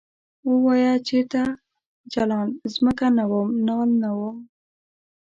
ووایه 0.51 0.93
چرته 1.07 1.41
جلان 2.13 2.47
ځمکه 2.73 3.07
نه 3.17 3.23
وم 3.31 3.47
نال 3.67 3.89
نه 4.01 4.09
وم؟ 4.17 4.37